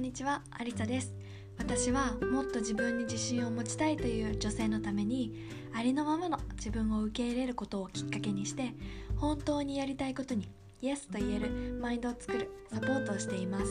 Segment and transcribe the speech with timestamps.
[0.00, 1.14] んにちはアリサです。
[1.58, 8.72] 私はもっと自分に自信を持ちたいという女性のためにありのままの自分を受け入れることをきっかけにして
[9.18, 10.48] 本当にやりたいことに
[10.80, 13.66] イエスと言えるマインドを作るサポートをしています。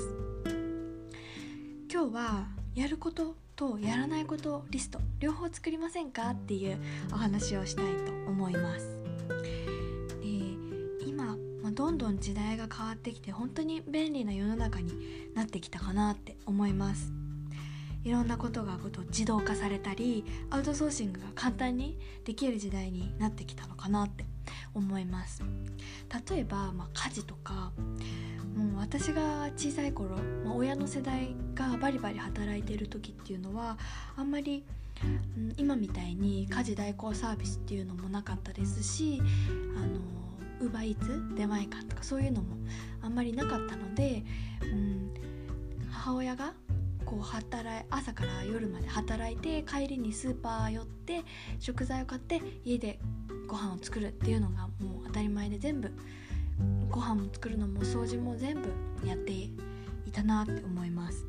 [1.92, 6.30] 今日はやることとやらないことリスト両方作りませんか？
[6.30, 6.80] っていう
[7.11, 8.86] お話をしたいと思います。
[11.79, 14.92] どんどん時代が変わってきて本当に便利な世の中に
[15.33, 17.14] なってきたかなって思います。
[18.04, 24.25] いろんなことがこと自動化されたりアウトソーシングが簡単にできる時代になってきたのかなって
[24.73, 25.42] 思います。
[26.29, 27.71] 例えば、まあ、家事とか
[28.57, 33.78] もう私が小さい頃、まあ、親の世代がバリバリ働いてる時っていうのは
[34.17, 34.66] あんまり
[35.56, 39.22] 今みたいに家事代行サービスっていうのもなかったですし
[39.78, 40.19] あの
[40.62, 42.58] ウーバイツ出前館とかそういうのも
[43.02, 44.24] あんまりなかったので、
[44.62, 45.14] うん、
[45.92, 46.54] 母親が
[47.06, 51.24] こう働い朝から夜まで働いて帰りにスーパー寄って
[51.60, 53.00] 食材を買って家で
[53.48, 55.92] ご飯を作るっていうのがもう当たり前で全部
[56.90, 58.70] ご飯も作るのも掃除も全部
[59.08, 59.52] やってい
[60.12, 61.26] たなって思います。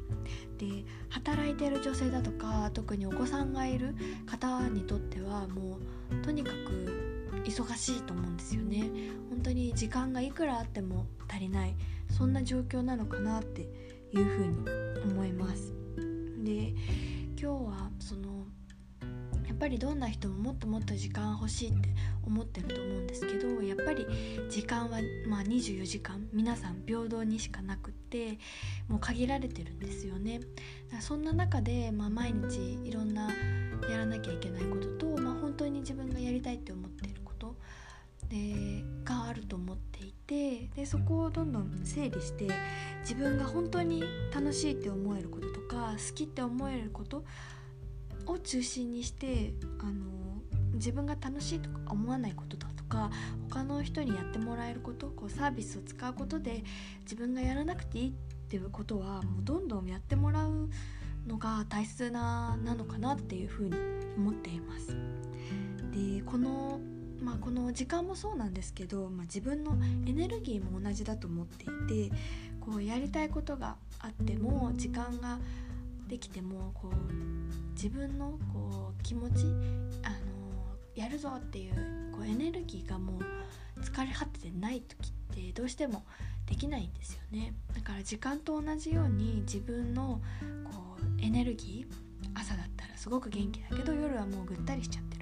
[0.59, 3.95] で働いてる女性だとか特にお子さんがいる
[4.27, 5.79] 方にとってはも
[6.11, 7.10] うとにかく
[7.45, 8.91] 忙しいと思うんですよね。
[9.31, 11.75] 本当に時間がいくらあっても足りない。
[12.11, 13.63] そんな状況なのかなって
[14.13, 15.73] いうふうに思います。
[16.43, 16.75] で
[17.37, 18.47] 今日はその
[19.47, 21.89] やっぱりどんな人ももっともっと時間欲しいって
[22.25, 24.07] 思ってると思うんですけどやっぱり
[24.49, 28.39] 時間はまあ24時間皆さん平等にしかなくって
[28.89, 30.41] もう限られてるんですよね。
[31.01, 33.29] そんな中で、まあ、毎日いろんな
[33.91, 37.10] やらなきゃいけないことと、まあ、本当に自分がやりたいって思って
[38.31, 42.49] でがあると思っていてでそこをどんどん整理して
[43.01, 47.25] 自分が本当に楽しいって思えることとか好きって思えること
[48.27, 50.05] を中心にしてあの
[50.75, 53.11] 自分が楽しいとか思わないことだとか
[53.51, 56.63] 他の人にやってもらえることこうサービスを使うことで
[57.03, 58.13] 自分がやらなくていいっ
[58.49, 60.71] ていうことはもうどんどんやってもらう
[61.27, 63.77] のが大切ななのかなっていうふうに
[64.17, 64.97] 思っています。
[65.93, 66.81] でこの
[67.23, 69.77] まあ、この時間もそうなんですけど、まあ、自分の
[70.07, 72.17] エネルギーも同じだと思っていて
[72.61, 75.39] こうやりたいことがあっても時間が
[76.09, 79.45] できてもこう自分のこう気持ち
[80.03, 80.17] あの
[80.95, 86.05] やるぞっていうこうエネルギーがもう疲れ果ててない時ってどうしても
[86.47, 87.55] できないんですよね。
[87.75, 90.21] だから時間と同じように自分の
[90.65, 95.20] こうエネルギー朝だったらすごく元気だけど夜はもうぐったりしちゃってる。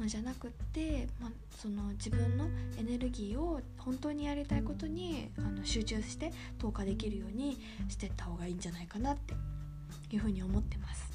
[0.00, 9.34] のじゃなくって、まあ、その自分のエネルギーを本当にやりたいことにあの集中して投下できるようにしてった方がいいんじゃないかなって
[10.10, 11.10] いうふうに思ってます。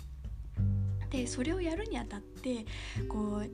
[1.10, 2.66] でそれをやるにあたって
[3.08, 3.48] こうトゥード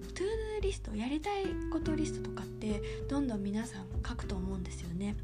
[0.60, 5.16] ゥリストやりたいことリストとかってどんどん皆さん書くと思うんですよね。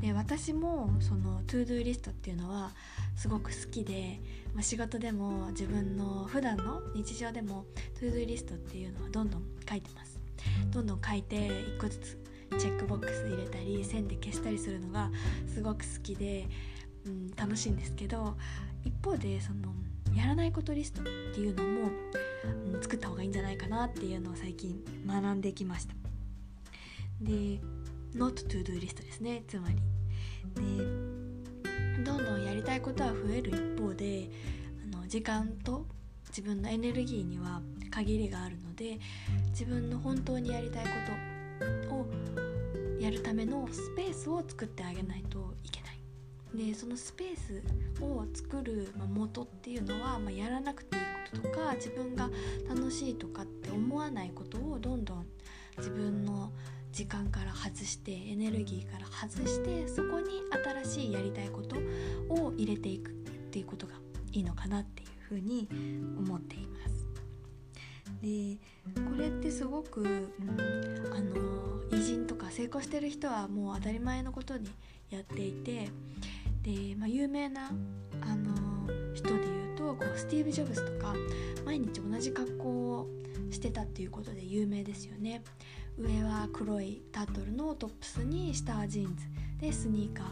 [0.00, 2.74] で私もその to-do list っていうのは
[3.16, 4.20] すごく好きで、
[4.54, 7.64] まあ、仕事でも自分の普段の日常でも
[7.98, 10.20] to-do list っていうのはどんどん書いてます。
[10.70, 12.18] どんどん書いて1個ずつ
[12.58, 15.10] チェックボックス入れたり線で消したりするのが
[15.46, 16.46] すごく好きで、
[17.04, 18.36] うん、楽しいんですけど
[18.84, 19.74] 一方でその
[20.14, 21.90] やらないことリストっていうのも、
[22.74, 25.94] うん、作った方がいいんじゃないかなっていうのを最近学んできました。
[27.20, 27.60] で
[28.14, 29.76] not to do リストですねつまり。
[30.54, 31.25] で
[32.04, 34.28] どんどんやりたいことは増える一方で
[34.92, 35.86] あの時間と
[36.28, 38.98] 自分のエネルギーには限りがあるので
[39.50, 40.90] 自分の本当にやりたいこ
[41.88, 42.06] とを
[43.00, 45.96] やるためのスペースを作ってあげないといけない。
[46.54, 47.62] でそのスペース
[48.02, 52.30] を作る、ま元っていうのは、まあ、やらなくていいこととか自分が
[52.68, 55.26] 楽しいとかって思わないことをどんどん
[55.76, 56.50] 自分の
[56.96, 60.40] 時間から外してエネルギーから外してそこに
[60.82, 61.76] 新しいやりたいこと
[62.30, 63.12] を入れていくっ
[63.50, 63.92] ていうことが
[64.32, 65.68] いいのかなっていうふうに
[66.18, 67.06] 思っています。
[68.22, 68.56] で
[68.94, 70.32] これってすごく、うん、
[71.12, 74.66] あの偉人とか成功してる人はもう当たり前のことに
[75.10, 75.90] やっていて
[76.62, 77.72] で、まあ、有名な
[78.22, 78.54] あの
[79.12, 81.14] 人でいうとこうスティーブ・ジョブズとか
[81.66, 83.08] 毎日同じ格好を
[83.50, 85.42] してたっていうことで有名ですよね。
[85.98, 89.24] 上は黒いタートルのトップスに下はジーンズ
[89.58, 90.24] でスニーカ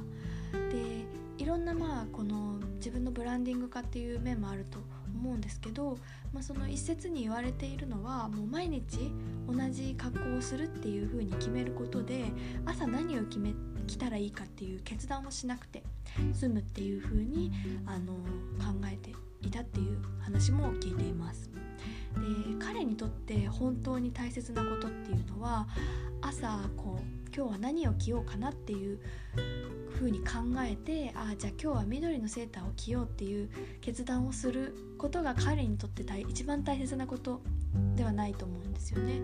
[0.53, 1.07] ーで
[1.39, 4.79] いろんなまあこの自分のブランディング化っていう面もあると
[5.15, 5.97] 思うんですけど、
[6.33, 9.11] まあ、その一説に言われているのはもう毎日
[9.49, 12.27] 同じ格好をするっていう風に決めることで
[12.67, 13.55] 朝何を決め
[13.87, 15.83] 着たらいいかっていう決断をしなくて
[16.35, 17.51] 済むっていう風に
[17.87, 18.21] あの考
[18.87, 19.13] えて
[19.43, 21.51] いたっていう話も聞いています。
[22.15, 25.67] で彼にとって本当に大切なことっていうのは
[26.21, 29.01] 朝こう今日は何を着ようかなっていう
[29.95, 30.25] 風に考
[30.65, 33.51] えてああじゃあ今日は緑のセーターを着ようっていう
[33.81, 37.43] 決断をすることが彼にとって一番大切なこと
[37.97, 39.21] ではないと思うんですよね。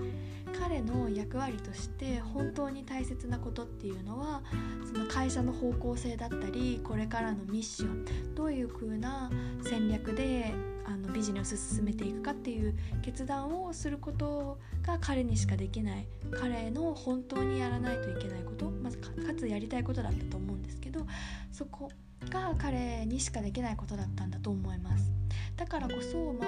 [0.58, 4.42] 彼の役割として本当に大切なことっていうのは
[4.84, 9.30] その会社の方向性だったりこれからのミッションどういう風な
[9.62, 10.52] 戦略で
[10.90, 16.06] あのビジネスを進めていくかっていう決断をすることが彼にしかできない。
[16.32, 18.70] 彼の本当にやらないといけないこと。
[18.70, 21.06] まずかつやりたいことだったと思うんですけど
[21.52, 21.90] そこ
[22.28, 25.10] が彼にしかできないことだったんだと思います。
[25.56, 26.46] だからこそ、ま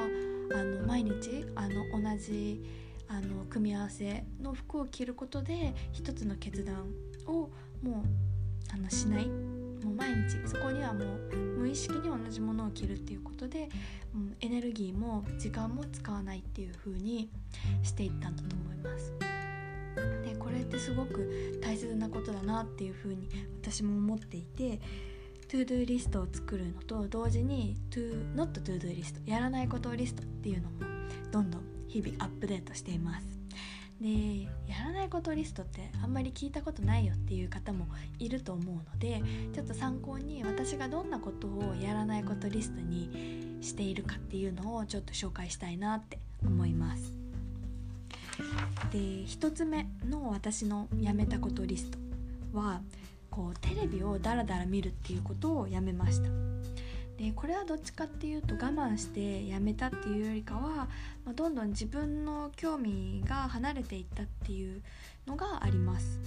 [0.57, 2.63] あ、あの毎日あの同じ
[3.09, 6.87] あの組み合わせの服を着ることで一つの決断
[7.27, 7.51] を
[7.83, 8.05] もう
[8.73, 9.62] あのしない。
[9.85, 13.69] もう毎日そこにはもう無意識に同じものを着るっていうことで、
[14.15, 17.31] うん、エネルギーも時間も使わないっていう風に
[17.83, 19.13] していったんだと思います。
[20.25, 23.29] でこれってすごく大切なことだなっていう風に
[23.61, 24.81] 私も思っていて
[25.49, 30.79] to-do list を作るのと同時に to not to-do list やらないことをリストっていうのも
[31.31, 33.42] どんどん日々アップデートしています
[34.03, 37.87] でやらないことリストってあんまり聞いたことないよっていう方も
[38.19, 39.23] いると思うので
[39.55, 47.17] ちょっと参考に私がどんなことをやらないことリストにしているかっていうのをちょっと紹介したいなって思います。
[48.91, 51.99] で1つ目の私のやめたことリスト
[52.53, 52.81] は
[53.31, 56.29] こうテレビをダラダラ見るっていうことをやめました。
[57.23, 60.89] でこれはどっちかっていうと我慢してやめたっていうよりかは、
[61.25, 64.83] まあ、どんどん自分の興味が離れていったっていう
[65.29, 66.19] のがあります。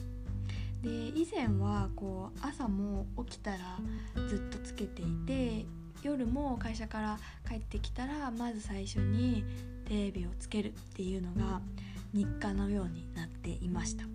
[0.82, 3.58] で以前はこう朝も起きたら
[4.30, 5.66] ずっとつけていて
[6.02, 9.44] 夜も会社から帰ってきたらまず最初に
[9.90, 11.60] テレビをつけるっていうのが
[12.14, 14.06] 日課のようになっていました。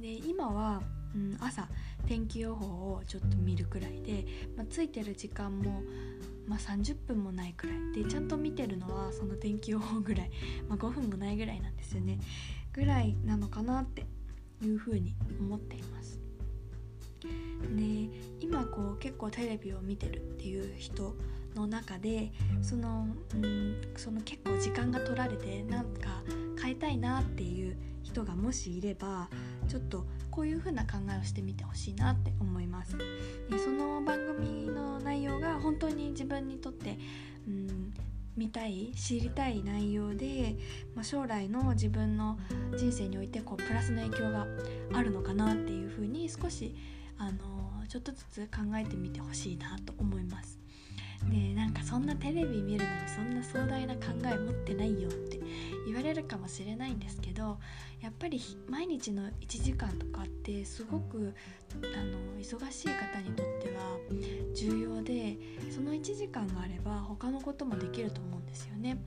[0.00, 0.80] で今は
[1.14, 1.68] うん、朝
[2.06, 4.24] 天気予報をちょっと見るくらいで、
[4.56, 5.82] まあ、ついてる時間も、
[6.46, 10.30] まあ、30分もないくらいでちゃんと見てるのはその天気予報ぐらい、
[10.68, 12.18] まあ、5分もないぐらいなんですよね
[12.72, 14.06] ぐらいなのかなって
[14.62, 16.20] いうふうに思っています。
[17.22, 18.08] で
[18.40, 21.14] 今こう結構テレビを見てるっていう人
[21.54, 22.32] の中で
[22.62, 26.22] その,、うん、その結構時間が取られてなんか
[26.60, 29.28] 変えたいなっていう人がもしいれば
[29.68, 32.96] ちょっとこういう風な考えをしてみてほしいなって思います。
[33.50, 36.98] でその番組の内容が本当に自分にとって
[37.46, 37.92] うん
[38.36, 40.56] 見たい知りたい内容で、
[40.94, 42.38] まあ、将来の自分の
[42.76, 44.46] 人生においてこうプラスの影響が
[44.94, 46.74] あるのかなっていう風に少し
[47.18, 50.59] あのちょっとずつ考えてみてほしいなと思います。
[51.28, 55.38] でなんかそんなテレビ見るのにそんな壮大な考え持ってないよって
[55.86, 57.58] 言われるかもしれないんですけど
[58.00, 61.34] やっぱり毎日の1時間とかってすごく
[61.82, 63.98] あの忙しい方にとっては
[64.54, 65.36] 重要で
[65.70, 68.98] その1時間があれば他のこともできると思うんですよね。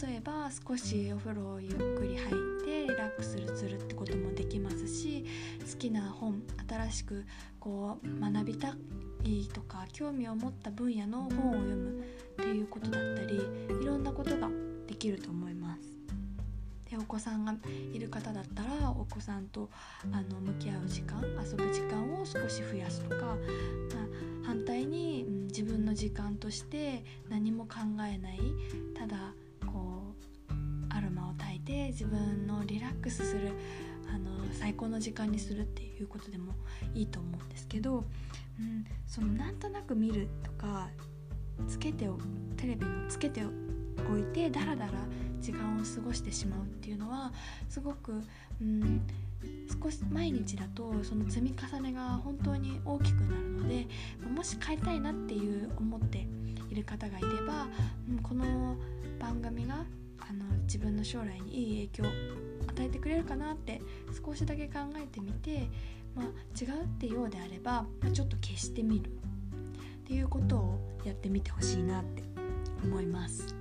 [0.00, 5.26] 例えば少しお風呂をゆっくり入ってリラックスするってこともできますし
[5.60, 7.24] 好きな本新しく
[7.58, 8.72] こう学びたい
[9.52, 12.02] とか興味を持った分野の本を読むっ
[12.36, 13.40] ていうことだったり
[13.80, 14.48] いろんなことが
[14.86, 16.00] できると思います。
[16.90, 17.54] でお子さんが
[17.92, 19.70] いる方だったらお子さんと
[20.10, 23.36] あの向き合う時間遊ぶ時間を少し増やすとか、まあ、
[24.44, 27.76] 反対に、うん、自分の時間として何も考
[28.12, 28.40] えない
[28.98, 29.32] ただ
[29.64, 30.14] こ
[30.48, 30.52] う
[30.92, 33.52] アロマを焚いて自分のリラックスする
[34.12, 36.52] あの最高の時間にするっていうことでも
[36.94, 38.04] いいと思うんですけど、
[38.58, 40.88] うん、そのなんとなく見るとか
[41.68, 42.08] つけて
[42.56, 43.42] テレビのつけて
[44.12, 44.92] おいてダラダラ
[45.40, 47.32] 時間を過ごしてしまうっていうのは
[47.68, 48.22] すごく、
[48.60, 49.02] うん、
[49.82, 53.86] 少し毎日だとその積み重ねが本当に大きくなるので
[54.34, 56.26] もし変えたいなっていう思って
[56.70, 57.66] いる方がいれば、
[58.08, 58.76] うん、この
[59.18, 59.84] 番組が
[60.18, 63.80] あの自分の将来にいい影響を与えてくれるかなって
[64.24, 65.68] 少しだけ考えてみて、
[66.14, 66.26] まあ、
[66.60, 69.10] 違うってようであれば、まあ、ちょっと消してみるっ
[70.04, 72.22] ていうことをやってみてほしいなって
[72.84, 73.54] 思います。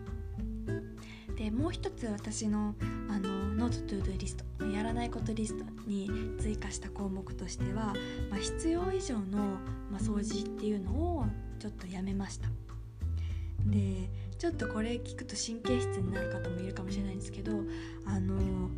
[1.35, 2.75] でもう一つ私の
[3.09, 7.93] あの not to-do list やらないことリストに追加した項目としては、
[8.29, 9.37] まあ、必要以上の、
[9.89, 11.25] まあ、掃除っていうのを
[11.59, 12.49] ちょっとやめました
[13.65, 17.53] でちょっとこれ聞くと神経質になる方もいるかもしれないんですけど
[18.05, 18.69] あの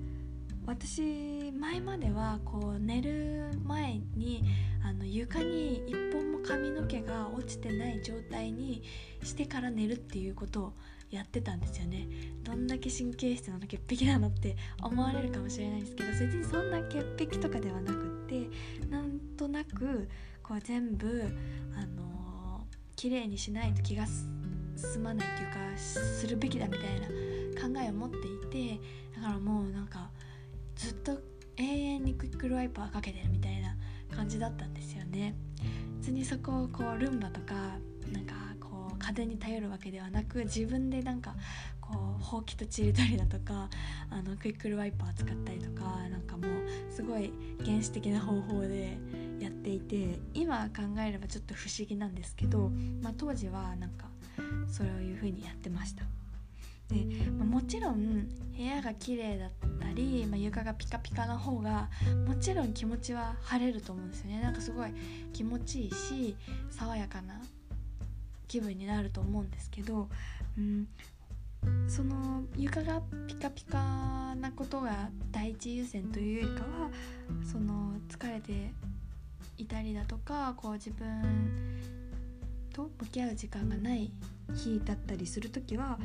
[0.72, 4.42] 私前まではこう寝る前に
[4.82, 8.82] あの床に一本も髪の毛が落ちてない状態に
[9.22, 10.74] してから寝るっていうことを
[11.10, 12.08] やってたんですよね。
[12.44, 18.50] どんだけ神経質なの潔癖なのって思われるかもしれないんですけど別にそんな潔癖とかではなくって
[18.90, 20.08] なんとなく
[20.42, 21.22] こう全部
[21.76, 24.06] あの綺麗にしないと気が
[24.78, 27.08] 進まないっていうかするべきだみたいな
[27.62, 28.18] 考えを持って
[28.56, 28.80] いて
[29.18, 30.10] だからもうなんか
[30.82, 31.12] ずっと
[31.58, 33.76] 永遠にクイックルワイパーかけてるみたいな
[34.16, 35.36] 感じだったんですよね
[36.00, 37.54] 別にそこをこうルンバとか
[38.12, 41.36] なんかこう風に頼るわけではなく自分でなんか
[41.80, 43.70] こうほうきとちりとりだとか
[44.10, 47.32] あのクイックルワイパー使ったりとかなんかもうすごい
[47.64, 48.98] 原始的な方法で
[49.40, 52.72] やっていて今考えればちょっと不思議なんですけど、
[53.04, 54.08] まあ、当時はなんか
[54.68, 56.21] そういう風にやってました。
[56.92, 61.90] で、まあ、もちろん部屋が綺麗だったり、まあ、床がピカピカな方が
[62.28, 64.42] もちろん気持ちは晴れると思うんですよね。
[64.42, 64.92] なんかすごい
[65.34, 66.36] 気持ちいいし
[66.70, 67.42] 爽やかな
[68.48, 70.10] 気分になると思うんですけど、
[70.58, 70.88] うん、
[71.88, 76.90] その床がピカピカなことが第一優先というよりかは
[77.50, 78.74] その疲れて
[79.58, 81.08] いたりだとかこう自分
[82.74, 84.12] と向き合う時間がない
[84.54, 86.00] 日だったりする時は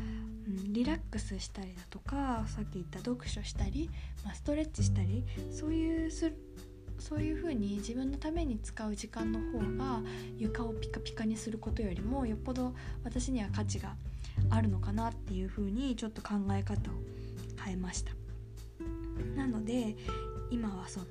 [0.47, 3.91] うん、リラックスしたりだとかさっき言った読書したり、
[4.25, 6.33] まあ、ストレッチしたりそういうす
[6.99, 10.03] そういう風に自分のために使う時間の方が
[10.39, 12.75] 床をピカピカにすることよりもよっぽど
[13.05, 13.95] 私には価値が
[14.51, 16.95] あるのかなっていう風にちょっと考え方を
[17.63, 18.13] 変えました。
[19.35, 19.97] なので
[20.51, 21.07] 今はその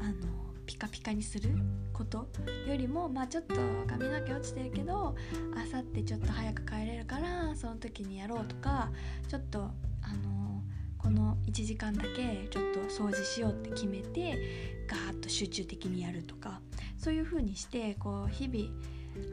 [0.00, 1.50] あのピカピカにする
[1.92, 2.28] こと
[2.66, 3.54] よりもまあちょっと
[3.86, 5.14] 髪の毛落ちてるけど
[5.56, 8.90] あさってちょっと早く帰れるからその時にやろうとか
[9.28, 10.62] ちょっとあの
[10.98, 16.60] この1時間だけちょっと掃除しようって決めてガーッと集中的にやるとか
[16.96, 18.70] そういう風にしてこう日々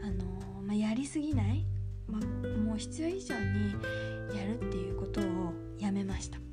[0.04, 1.66] あの、まあ、やりすぎない、
[2.08, 3.72] まあ、もう必要以上に
[4.38, 6.51] やるっていうことをやめました。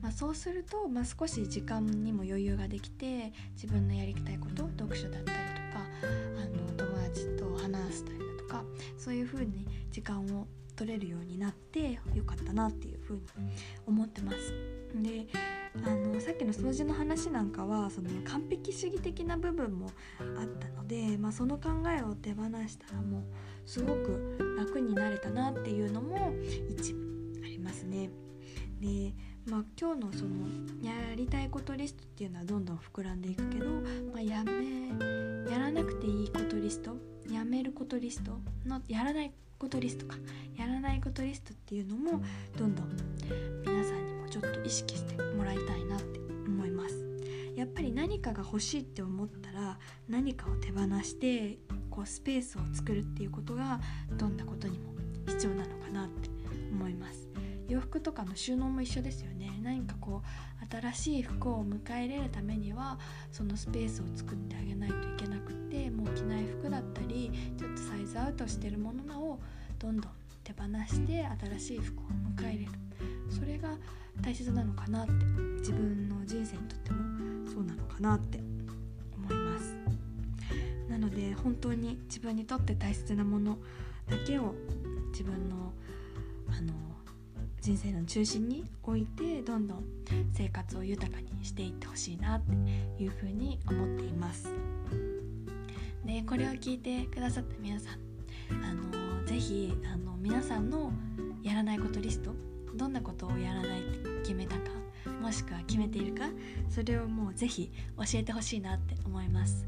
[0.00, 5.84] まあ、そうすると、まあ、少し時間にも余裕ができて自分のやりたいこと読書だったりとか
[6.36, 8.64] あの友達と話したりだとか
[8.96, 13.22] そういう風に時間を取れるようになってよかったなっていう風に
[13.86, 14.38] 思ってます。
[14.94, 15.26] で
[15.84, 19.90] あのさっきの掃除の話なんかはその完璧主義的な部分も
[20.20, 23.22] あったので、まあ、その考えを手放したらもう
[23.66, 26.32] すごく楽になれたなっていうのも
[26.70, 28.10] 一部ありますね。
[28.80, 29.14] で
[29.48, 30.46] まあ、今日のその
[30.82, 33.66] やりたいことリストっていうのはどんどん膨らんでいくけど、
[34.12, 34.88] まあ、やめ
[35.50, 36.96] やらなくていいことリスト
[37.30, 38.32] やめることリスト
[38.66, 40.16] のやらないことリストか。
[40.56, 42.22] やらないことリストっていうのも
[42.56, 42.88] どんどん
[43.64, 46.96] 皆さんにもちょっと意識してもらいたいなって思います。
[47.56, 49.78] やっぱり何かが欲しいって思ったら
[50.08, 51.58] 何かを手放して
[51.90, 53.80] こうスペースを作るっていうことが
[54.16, 54.94] どんなことにも
[55.26, 56.28] 必要なのかなって
[56.70, 57.27] 思います。
[57.68, 59.50] 洋服とかの収納も一緒ですよね。
[59.62, 62.98] 何かこう新しい服を迎え入れるためには
[63.30, 69.38] そのスペースを作ってあげないといけなくてもう着ない服だったりちょっとサイズアウトしてるものなを
[69.78, 71.26] どんどん手放して
[71.58, 72.02] 新しい服を
[72.36, 72.72] 迎え入れる。
[73.30, 73.76] それが
[74.22, 75.12] 大切なのかなって
[75.58, 76.98] 自分の人生にとっても
[77.46, 78.40] そうなのかなって
[79.14, 79.76] 思います。
[80.88, 83.58] なので本当に自分にとって大切なもの
[84.08, 84.54] だけを
[85.12, 85.72] 自分の
[86.48, 86.72] あの
[87.60, 89.84] 人生の中心に置いてどんどん
[90.32, 94.48] 生活を豊かにしていってほしいなっていうふうに思っています。
[96.04, 100.92] でこれを聞いてくださった皆さんあのぜひあの皆さんの
[101.42, 102.32] やらないことリスト
[102.74, 104.70] どんなことをやらないって決めたか
[105.20, 106.24] もしくは決めているか
[106.70, 109.66] それをもうぜひ教えてほしいなって思います。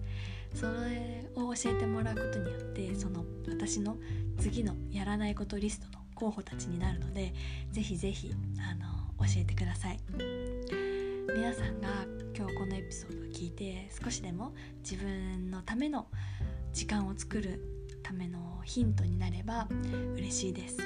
[0.55, 3.97] それを教えてもらうことによってその私の
[4.39, 7.33] 次のやらないことリストの候補たちになるので
[7.73, 9.99] ぜひぜひあの教えてください。
[11.35, 11.89] 皆さんが
[12.37, 16.09] 今日このエピソードを聞いて少しでも自分のための
[16.73, 17.61] 時間を作る
[18.03, 19.69] ためのヒントになれば
[20.17, 20.79] 嬉しいです。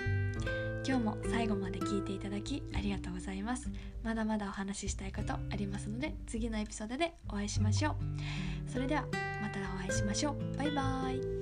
[0.86, 3.70] 今日も最後まで聞いていただきありがとうございます。
[4.02, 8.70] まだまだお話ししたいことありますので次のエピソードでお会いしましょう。
[8.70, 9.06] それでは
[9.40, 10.56] またお会いしましょう。
[10.58, 11.33] バイバーイ。